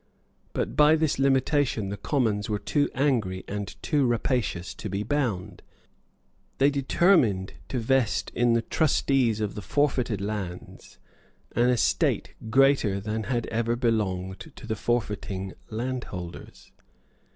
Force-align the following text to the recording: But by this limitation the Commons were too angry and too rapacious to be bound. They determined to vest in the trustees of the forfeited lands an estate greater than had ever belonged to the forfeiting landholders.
But 0.53 0.75
by 0.75 0.95
this 0.95 1.19
limitation 1.19 1.89
the 1.89 1.95
Commons 1.95 2.49
were 2.49 2.57
too 2.57 2.89
angry 2.95 3.43
and 3.47 3.75
too 3.83 4.07
rapacious 4.07 4.73
to 4.73 4.89
be 4.89 5.03
bound. 5.03 5.61
They 6.57 6.71
determined 6.71 7.53
to 7.69 7.77
vest 7.77 8.31
in 8.33 8.53
the 8.53 8.63
trustees 8.63 9.41
of 9.41 9.53
the 9.53 9.61
forfeited 9.61 10.19
lands 10.19 10.97
an 11.51 11.69
estate 11.69 12.33
greater 12.49 12.99
than 12.99 13.25
had 13.25 13.45
ever 13.51 13.75
belonged 13.75 14.39
to 14.55 14.65
the 14.65 14.75
forfeiting 14.75 15.53
landholders. 15.69 16.71